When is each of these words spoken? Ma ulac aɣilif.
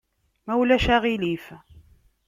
Ma 0.45 0.53
ulac 0.61 0.85
aɣilif. 0.95 1.45